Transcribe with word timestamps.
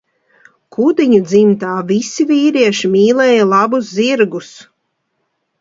Kudiņu 0.77 1.19
dzimtā 1.31 1.75
visi 1.91 2.27
vīrieši 2.31 2.91
mīlēja 2.97 3.47
labus 3.53 3.93
zirgus. 3.99 4.53